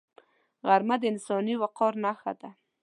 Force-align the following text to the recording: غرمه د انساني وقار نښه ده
غرمه 0.67 0.95
د 0.99 1.03
انساني 1.11 1.55
وقار 1.61 1.93
نښه 2.03 2.33
ده 2.39 2.49